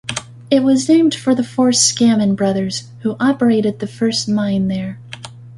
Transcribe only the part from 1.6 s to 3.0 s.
Scammon brothers,